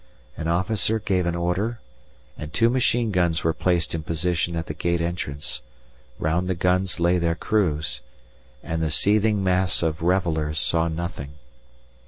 An 0.35 0.47
officer 0.47 0.97
gave 0.97 1.27
an 1.27 1.35
order, 1.35 1.79
and 2.35 2.51
two 2.51 2.71
machine 2.71 3.11
guns 3.11 3.43
were 3.43 3.53
placed 3.53 3.93
in 3.93 4.01
position 4.01 4.55
in 4.55 4.63
the 4.65 4.73
gate 4.73 4.99
entrance; 4.99 5.61
round 6.17 6.47
the 6.47 6.55
guns 6.55 6.99
lay 6.99 7.19
their 7.19 7.35
crews, 7.35 8.01
and 8.63 8.81
the 8.81 8.89
seething 8.89 9.43
mass 9.43 9.83
of 9.83 10.01
revellers 10.01 10.59
saw 10.59 10.87
nothing. 10.87 11.33